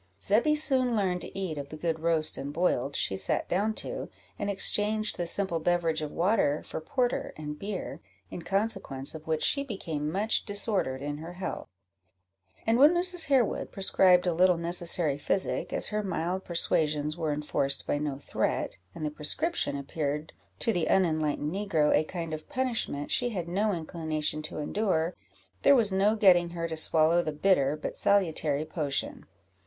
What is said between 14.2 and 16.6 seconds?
a little necessary physic, as her mild